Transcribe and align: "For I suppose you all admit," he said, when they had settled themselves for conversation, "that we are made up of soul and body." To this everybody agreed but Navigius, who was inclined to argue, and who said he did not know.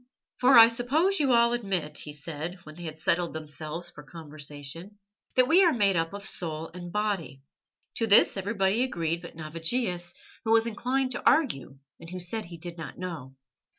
"For 0.39 0.57
I 0.57 0.67
suppose 0.67 1.19
you 1.19 1.31
all 1.31 1.53
admit," 1.53 1.99
he 1.99 2.11
said, 2.13 2.57
when 2.63 2.73
they 2.73 2.85
had 2.85 2.97
settled 2.97 3.33
themselves 3.33 3.91
for 3.91 4.01
conversation, 4.01 4.97
"that 5.35 5.47
we 5.47 5.63
are 5.63 5.71
made 5.71 5.95
up 5.95 6.11
of 6.11 6.25
soul 6.25 6.71
and 6.73 6.91
body." 6.91 7.43
To 7.97 8.07
this 8.07 8.35
everybody 8.35 8.81
agreed 8.81 9.21
but 9.21 9.35
Navigius, 9.35 10.15
who 10.43 10.49
was 10.53 10.65
inclined 10.65 11.11
to 11.11 11.23
argue, 11.23 11.77
and 11.99 12.09
who 12.09 12.19
said 12.19 12.45
he 12.45 12.57
did 12.57 12.79
not 12.79 12.97
know. 12.97 13.35